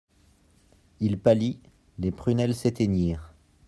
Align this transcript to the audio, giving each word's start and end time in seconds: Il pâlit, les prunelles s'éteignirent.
Il 0.99 1.19
pâlit, 1.19 1.59
les 1.99 2.09
prunelles 2.09 2.55
s'éteignirent. 2.55 3.35